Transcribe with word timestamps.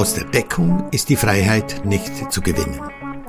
Aus 0.00 0.14
der 0.14 0.24
Deckung 0.24 0.88
ist 0.92 1.10
die 1.10 1.16
Freiheit 1.16 1.84
nicht 1.84 2.32
zu 2.32 2.40
gewinnen. 2.40 2.80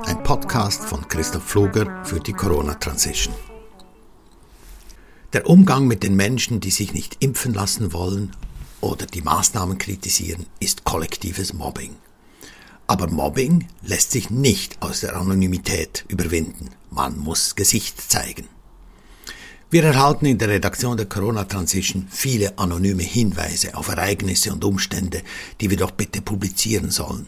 Ein 0.06 0.22
Podcast 0.22 0.82
von 0.82 1.06
Christoph 1.06 1.44
Pfluger 1.44 2.02
für 2.02 2.18
die 2.18 2.32
Corona 2.32 2.72
Transition. 2.72 3.34
Der 5.34 5.50
Umgang 5.50 5.86
mit 5.86 6.02
den 6.02 6.16
Menschen, 6.16 6.60
die 6.60 6.70
sich 6.70 6.94
nicht 6.94 7.22
impfen 7.22 7.52
lassen 7.52 7.92
wollen 7.92 8.34
oder 8.80 9.04
die 9.04 9.20
Maßnahmen 9.20 9.76
kritisieren, 9.76 10.46
ist 10.60 10.84
kollektives 10.84 11.52
Mobbing. 11.52 11.94
Aber 12.86 13.06
Mobbing 13.06 13.68
lässt 13.82 14.10
sich 14.10 14.30
nicht 14.30 14.80
aus 14.80 15.00
der 15.00 15.14
Anonymität 15.14 16.06
überwinden. 16.08 16.70
Man 16.88 17.18
muss 17.18 17.54
Gesicht 17.54 18.00
zeigen. 18.10 18.48
Wir 19.72 19.84
erhalten 19.84 20.26
in 20.26 20.36
der 20.36 20.50
Redaktion 20.50 20.98
der 20.98 21.06
Corona 21.06 21.44
Transition 21.44 22.06
viele 22.10 22.58
anonyme 22.58 23.04
Hinweise 23.04 23.74
auf 23.74 23.88
Ereignisse 23.88 24.52
und 24.52 24.62
Umstände, 24.66 25.22
die 25.62 25.70
wir 25.70 25.78
doch 25.78 25.92
bitte 25.92 26.20
publizieren 26.20 26.90
sollen. 26.90 27.26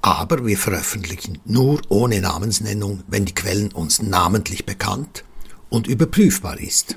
Aber 0.00 0.46
wir 0.46 0.56
veröffentlichen 0.56 1.38
nur 1.44 1.82
ohne 1.90 2.22
Namensnennung, 2.22 3.02
wenn 3.08 3.26
die 3.26 3.34
Quellen 3.34 3.72
uns 3.72 4.00
namentlich 4.00 4.64
bekannt 4.64 5.22
und 5.68 5.86
überprüfbar 5.86 6.58
ist 6.58 6.96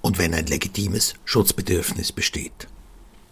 und 0.00 0.16
wenn 0.16 0.32
ein 0.32 0.46
legitimes 0.46 1.16
Schutzbedürfnis 1.26 2.10
besteht. 2.10 2.68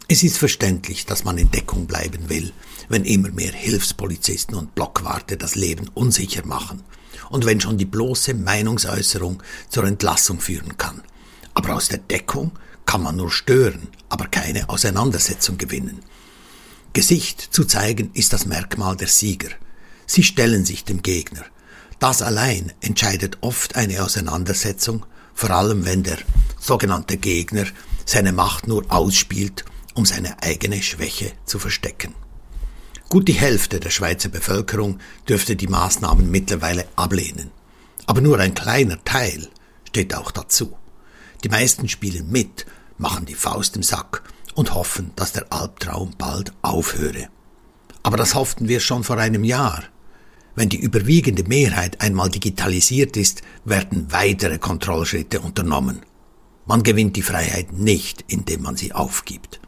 Es 0.08 0.22
ist 0.22 0.38
verständlich, 0.38 1.06
dass 1.06 1.24
man 1.24 1.38
in 1.38 1.50
Deckung 1.50 1.86
bleiben 1.86 2.28
will, 2.28 2.52
wenn 2.88 3.04
immer 3.04 3.30
mehr 3.30 3.52
Hilfspolizisten 3.52 4.56
und 4.56 4.74
Blockwarte 4.74 5.36
das 5.36 5.54
Leben 5.54 5.88
unsicher 5.94 6.44
machen 6.44 6.82
und 7.30 7.46
wenn 7.46 7.60
schon 7.60 7.78
die 7.78 7.86
bloße 7.86 8.34
Meinungsäußerung 8.34 9.42
zur 9.68 9.84
Entlassung 9.84 10.40
führen 10.40 10.76
kann. 10.76 11.02
Aber 11.54 11.74
aus 11.74 11.88
der 11.88 11.98
Deckung 11.98 12.52
kann 12.84 13.02
man 13.02 13.16
nur 13.16 13.30
stören, 13.30 13.88
aber 14.08 14.26
keine 14.26 14.68
Auseinandersetzung 14.68 15.56
gewinnen. 15.56 16.02
Gesicht 16.92 17.40
zu 17.40 17.64
zeigen 17.64 18.10
ist 18.12 18.32
das 18.32 18.44
Merkmal 18.44 18.96
der 18.96 19.08
Sieger. 19.08 19.48
Sie 20.06 20.22
stellen 20.22 20.64
sich 20.66 20.84
dem 20.84 21.00
Gegner. 21.00 21.44
Das 22.00 22.20
allein 22.20 22.72
entscheidet 22.80 23.38
oft 23.40 23.76
eine 23.76 24.02
Auseinandersetzung, 24.04 25.06
vor 25.34 25.50
allem 25.50 25.86
wenn 25.86 26.02
der 26.02 26.18
sogenannte 26.60 27.16
Gegner 27.16 27.64
seine 28.04 28.32
Macht 28.32 28.66
nur 28.66 28.84
ausspielt, 28.92 29.64
um 29.94 30.06
seine 30.06 30.42
eigene 30.42 30.82
Schwäche 30.82 31.32
zu 31.44 31.58
verstecken. 31.58 32.14
Gut 33.08 33.28
die 33.28 33.34
Hälfte 33.34 33.78
der 33.78 33.90
Schweizer 33.90 34.30
Bevölkerung 34.30 34.98
dürfte 35.28 35.54
die 35.54 35.66
Maßnahmen 35.66 36.30
mittlerweile 36.30 36.86
ablehnen. 36.96 37.50
Aber 38.06 38.20
nur 38.20 38.38
ein 38.38 38.54
kleiner 38.54 39.02
Teil 39.04 39.48
steht 39.88 40.14
auch 40.14 40.30
dazu. 40.30 40.76
Die 41.44 41.48
meisten 41.48 41.88
spielen 41.88 42.30
mit, 42.30 42.64
machen 42.98 43.26
die 43.26 43.34
Faust 43.34 43.76
im 43.76 43.82
Sack 43.82 44.22
und 44.54 44.74
hoffen, 44.74 45.10
dass 45.16 45.32
der 45.32 45.52
Albtraum 45.52 46.14
bald 46.16 46.52
aufhöre. 46.62 47.28
Aber 48.02 48.16
das 48.16 48.34
hofften 48.34 48.68
wir 48.68 48.80
schon 48.80 49.04
vor 49.04 49.18
einem 49.18 49.44
Jahr. 49.44 49.84
Wenn 50.54 50.68
die 50.68 50.80
überwiegende 50.80 51.44
Mehrheit 51.44 52.00
einmal 52.00 52.30
digitalisiert 52.30 53.16
ist, 53.16 53.42
werden 53.64 54.10
weitere 54.10 54.58
Kontrollschritte 54.58 55.40
unternommen. 55.40 56.00
Man 56.66 56.82
gewinnt 56.82 57.16
die 57.16 57.22
Freiheit 57.22 57.72
nicht, 57.72 58.24
indem 58.28 58.62
man 58.62 58.76
sie 58.76 58.92
aufgibt. 58.92 59.60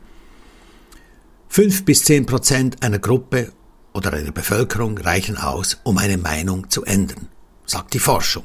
Fünf 1.56 1.84
bis 1.84 2.02
zehn 2.02 2.26
Prozent 2.26 2.82
einer 2.82 2.98
Gruppe 2.98 3.52
oder 3.92 4.12
einer 4.12 4.32
Bevölkerung 4.32 4.98
reichen 4.98 5.36
aus, 5.36 5.78
um 5.84 5.98
eine 5.98 6.18
Meinung 6.18 6.68
zu 6.68 6.84
ändern, 6.84 7.28
sagt 7.64 7.94
die 7.94 8.00
Forschung. 8.00 8.42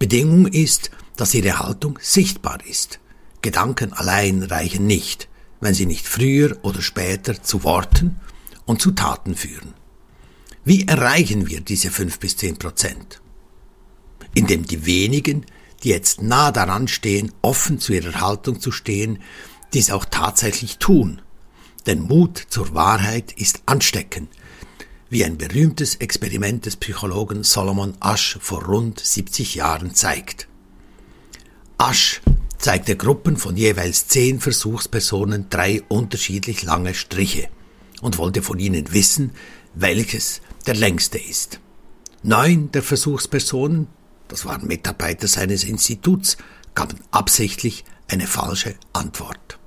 Bedingung 0.00 0.48
ist, 0.48 0.90
dass 1.14 1.32
ihre 1.32 1.60
Haltung 1.60 1.96
sichtbar 2.02 2.58
ist. 2.66 2.98
Gedanken 3.40 3.92
allein 3.92 4.42
reichen 4.42 4.84
nicht, 4.84 5.28
wenn 5.60 5.74
sie 5.74 5.86
nicht 5.86 6.08
früher 6.08 6.58
oder 6.62 6.82
später 6.82 7.40
zu 7.40 7.62
Worten 7.62 8.16
und 8.64 8.82
zu 8.82 8.90
Taten 8.90 9.36
führen. 9.36 9.72
Wie 10.64 10.88
erreichen 10.88 11.46
wir 11.46 11.60
diese 11.60 11.92
fünf 11.92 12.18
bis 12.18 12.36
zehn 12.36 12.56
Prozent? 12.56 13.20
Indem 14.34 14.66
die 14.66 14.86
wenigen, 14.86 15.46
die 15.84 15.90
jetzt 15.90 16.20
nah 16.20 16.50
daran 16.50 16.88
stehen, 16.88 17.30
offen 17.42 17.78
zu 17.78 17.92
ihrer 17.92 18.20
Haltung 18.20 18.58
zu 18.58 18.72
stehen, 18.72 19.20
dies 19.72 19.92
auch 19.92 20.04
tatsächlich 20.04 20.78
tun 20.78 21.20
denn 21.86 22.02
Mut 22.02 22.38
zur 22.48 22.74
Wahrheit 22.74 23.32
ist 23.32 23.62
ansteckend, 23.66 24.28
wie 25.10 25.24
ein 25.24 25.38
berühmtes 25.38 25.96
Experiment 25.96 26.66
des 26.66 26.76
Psychologen 26.76 27.44
Solomon 27.44 27.94
Asch 28.00 28.38
vor 28.40 28.64
rund 28.64 29.00
70 29.00 29.54
Jahren 29.54 29.94
zeigt. 29.94 30.48
Asch 31.78 32.20
zeigte 32.58 32.96
Gruppen 32.96 33.36
von 33.36 33.56
jeweils 33.56 34.08
zehn 34.08 34.40
Versuchspersonen 34.40 35.50
drei 35.50 35.82
unterschiedlich 35.88 36.62
lange 36.62 36.94
Striche 36.94 37.48
und 38.00 38.18
wollte 38.18 38.42
von 38.42 38.58
ihnen 38.58 38.92
wissen, 38.92 39.32
welches 39.74 40.40
der 40.66 40.74
längste 40.74 41.18
ist. 41.18 41.60
Neun 42.22 42.72
der 42.72 42.82
Versuchspersonen, 42.82 43.88
das 44.28 44.46
waren 44.46 44.66
Mitarbeiter 44.66 45.28
seines 45.28 45.62
Instituts, 45.64 46.38
gaben 46.74 46.98
absichtlich 47.10 47.84
eine 48.08 48.26
falsche 48.26 48.74
Antwort. 48.92 49.58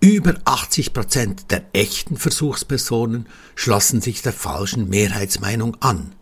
Über 0.00 0.36
80 0.44 0.92
Prozent 0.92 1.50
der 1.50 1.64
echten 1.72 2.16
Versuchspersonen 2.16 3.26
schlossen 3.56 4.00
sich 4.00 4.22
der 4.22 4.32
falschen 4.32 4.88
Mehrheitsmeinung 4.88 5.76
an. 5.80 6.14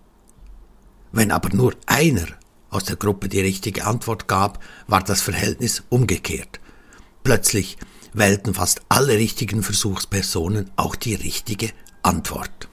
Wenn 1.12 1.30
aber 1.30 1.50
nur 1.50 1.74
einer 1.84 2.26
aus 2.70 2.84
der 2.84 2.96
Gruppe 2.96 3.28
die 3.28 3.40
richtige 3.40 3.84
Antwort 3.84 4.28
gab, 4.28 4.62
war 4.86 5.02
das 5.02 5.20
Verhältnis 5.20 5.82
umgekehrt. 5.90 6.58
Plötzlich 7.22 7.76
wählten 8.14 8.54
fast 8.54 8.80
alle 8.88 9.18
richtigen 9.18 9.62
Versuchspersonen 9.62 10.70
auch 10.76 10.96
die 10.96 11.14
richtige 11.14 11.70
Antwort. 12.02 12.68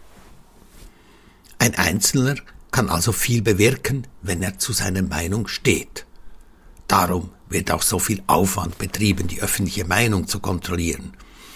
Ein 1.60 1.76
Einzelner 1.76 2.36
kann 2.72 2.90
also 2.90 3.12
viel 3.12 3.42
bewirken, 3.42 4.08
wenn 4.22 4.42
er 4.42 4.58
zu 4.58 4.72
seiner 4.72 5.02
Meinung 5.02 5.48
steht. 5.48 6.06
Darum 6.94 7.32
wird 7.50 7.72
auch 7.72 7.82
so 7.82 7.98
viel 7.98 8.22
Aufwand 8.28 8.78
betrieben, 8.78 9.28
die 9.28 9.42
öffentliche 9.42 9.84
Meinung 9.84 10.28
zu 10.28 10.40
kontrollieren. 10.40 11.14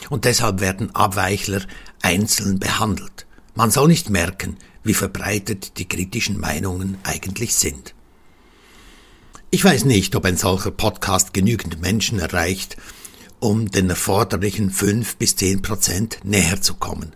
Und 0.09 0.25
deshalb 0.25 0.61
werden 0.61 0.95
Abweichler 0.95 1.61
einzeln 2.01 2.57
behandelt. 2.57 3.27
Man 3.53 3.69
soll 3.69 3.87
nicht 3.87 4.09
merken, 4.09 4.57
wie 4.83 4.95
verbreitet 4.95 5.77
die 5.77 5.87
kritischen 5.87 6.39
Meinungen 6.39 6.97
eigentlich 7.03 7.53
sind. 7.53 7.93
Ich 9.51 9.63
weiß 9.63 9.85
nicht, 9.85 10.15
ob 10.15 10.25
ein 10.25 10.37
solcher 10.37 10.71
Podcast 10.71 11.35
genügend 11.35 11.81
Menschen 11.81 12.17
erreicht, 12.17 12.75
um 13.39 13.69
den 13.69 13.91
erforderlichen 13.91 14.71
fünf 14.71 15.17
bis 15.17 15.35
zehn 15.35 15.61
Prozent 15.61 16.17
näher 16.23 16.63
zu 16.63 16.73
kommen. 16.73 17.15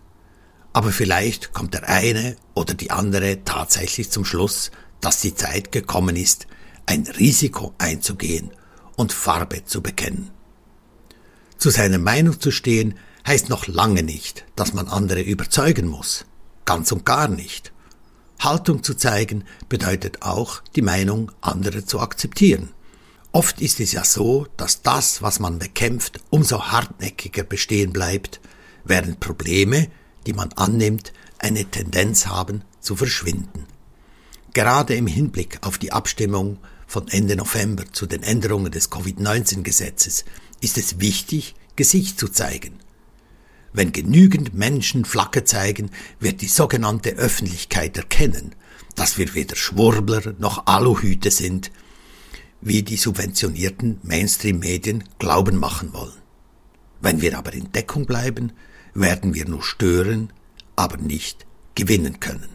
Aber 0.72 0.92
vielleicht 0.92 1.52
kommt 1.52 1.74
der 1.74 1.88
eine 1.88 2.36
oder 2.54 2.74
die 2.74 2.92
andere 2.92 3.42
tatsächlich 3.44 4.12
zum 4.12 4.24
Schluss, 4.24 4.70
dass 5.00 5.20
die 5.20 5.34
Zeit 5.34 5.72
gekommen 5.72 6.14
ist, 6.14 6.46
ein 6.86 7.06
Risiko 7.06 7.74
einzugehen 7.78 8.50
und 8.96 9.12
Farbe 9.12 9.64
zu 9.64 9.82
bekennen. 9.82 10.30
Zu 11.58 11.70
seiner 11.70 11.98
Meinung 11.98 12.40
zu 12.40 12.50
stehen 12.50 12.94
heißt 13.26 13.48
noch 13.48 13.66
lange 13.66 14.02
nicht, 14.02 14.44
dass 14.56 14.74
man 14.74 14.88
andere 14.88 15.22
überzeugen 15.22 15.86
muss. 15.86 16.24
Ganz 16.64 16.92
und 16.92 17.06
gar 17.06 17.28
nicht. 17.28 17.72
Haltung 18.40 18.82
zu 18.82 18.94
zeigen 18.94 19.44
bedeutet 19.68 20.22
auch, 20.22 20.62
die 20.74 20.82
Meinung 20.82 21.30
anderer 21.40 21.86
zu 21.86 22.00
akzeptieren. 22.00 22.70
Oft 23.30 23.60
ist 23.60 23.80
es 23.80 23.92
ja 23.92 24.04
so, 24.04 24.46
dass 24.56 24.82
das, 24.82 25.22
was 25.22 25.40
man 25.40 25.58
bekämpft, 25.58 26.20
umso 26.30 26.64
hartnäckiger 26.64 27.44
bestehen 27.44 27.92
bleibt, 27.92 28.40
während 28.84 29.20
Probleme, 29.20 29.88
die 30.26 30.32
man 30.32 30.52
annimmt, 30.54 31.12
eine 31.38 31.64
Tendenz 31.64 32.26
haben 32.26 32.62
zu 32.80 32.96
verschwinden. 32.96 33.66
Gerade 34.54 34.94
im 34.94 35.06
Hinblick 35.06 35.58
auf 35.62 35.78
die 35.78 35.92
Abstimmung 35.92 36.58
von 36.86 37.08
Ende 37.08 37.36
November 37.36 37.84
zu 37.90 38.06
den 38.06 38.22
Änderungen 38.22 38.70
des 38.70 38.90
Covid-19-Gesetzes 38.90 40.26
ist 40.60 40.76
es 40.76 41.00
wichtig, 41.00 41.54
Gesicht 41.74 42.20
zu 42.20 42.28
zeigen. 42.28 42.78
Wenn 43.72 43.92
genügend 43.92 44.52
Menschen 44.52 45.06
Flagge 45.06 45.44
zeigen, 45.44 45.90
wird 46.20 46.42
die 46.42 46.48
sogenannte 46.48 47.12
Öffentlichkeit 47.12 47.96
erkennen, 47.96 48.54
dass 48.94 49.16
wir 49.16 49.34
weder 49.34 49.56
Schwurbler 49.56 50.34
noch 50.38 50.66
Aluhüte 50.66 51.30
sind, 51.30 51.70
wie 52.60 52.82
die 52.82 52.98
subventionierten 52.98 54.00
Mainstream-Medien 54.02 55.04
glauben 55.18 55.56
machen 55.56 55.94
wollen. 55.94 56.12
Wenn 57.00 57.22
wir 57.22 57.38
aber 57.38 57.54
in 57.54 57.72
Deckung 57.72 58.04
bleiben, 58.04 58.52
werden 58.92 59.32
wir 59.32 59.46
nur 59.48 59.62
stören, 59.62 60.30
aber 60.76 60.98
nicht 60.98 61.46
gewinnen 61.74 62.20
können. 62.20 62.51